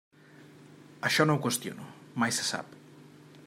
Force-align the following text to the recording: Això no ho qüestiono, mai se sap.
Això 1.09 1.27
no 1.29 1.35
ho 1.37 1.43
qüestiono, 1.45 1.85
mai 2.25 2.33
se 2.39 2.47
sap. 2.51 2.77